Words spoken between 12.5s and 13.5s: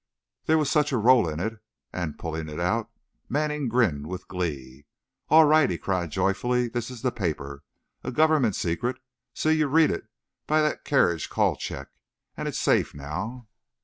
safe now!"